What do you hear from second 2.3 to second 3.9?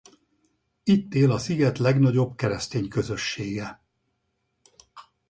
keresztény közössége.